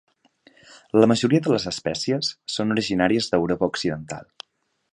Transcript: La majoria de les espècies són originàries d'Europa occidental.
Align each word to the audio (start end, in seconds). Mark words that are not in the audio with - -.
La 1.03 1.09
majoria 1.11 1.43
de 1.47 1.51
les 1.55 1.67
espècies 1.71 2.31
són 2.55 2.77
originàries 2.77 3.29
d'Europa 3.35 3.69
occidental. 3.75 4.27